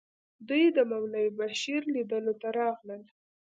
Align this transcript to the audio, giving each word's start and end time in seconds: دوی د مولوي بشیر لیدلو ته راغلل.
دوی 0.47 0.63
د 0.75 0.77
مولوي 0.91 1.27
بشیر 1.39 1.81
لیدلو 1.93 2.33
ته 2.41 2.47
راغلل. 2.59 3.01